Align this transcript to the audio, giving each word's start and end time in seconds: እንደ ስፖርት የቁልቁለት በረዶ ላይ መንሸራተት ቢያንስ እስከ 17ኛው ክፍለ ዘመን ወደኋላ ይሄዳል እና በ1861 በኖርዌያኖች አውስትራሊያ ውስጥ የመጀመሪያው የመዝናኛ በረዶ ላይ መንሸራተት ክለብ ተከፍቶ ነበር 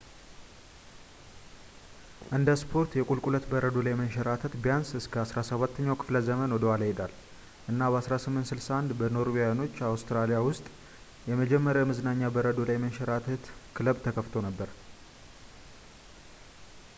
እንደ 2.37 2.53
ስፖርት 2.61 2.95
የቁልቁለት 2.99 3.45
በረዶ 3.51 3.75
ላይ 3.87 3.95
መንሸራተት 3.99 4.53
ቢያንስ 4.63 4.89
እስከ 5.01 5.13
17ኛው 5.31 5.99
ክፍለ 6.03 6.15
ዘመን 6.29 6.55
ወደኋላ 6.55 6.81
ይሄዳል 6.87 7.13
እና 7.73 7.91
በ1861 7.97 8.97
በኖርዌያኖች 9.01 9.75
አውስትራሊያ 9.91 10.39
ውስጥ 10.49 10.65
የመጀመሪያው 11.29 11.85
የመዝናኛ 11.87 12.33
በረዶ 12.37 12.67
ላይ 12.71 12.79
መንሸራተት 12.85 13.45
ክለብ 13.77 13.99
ተከፍቶ 14.07 14.33
ነበር 14.49 14.71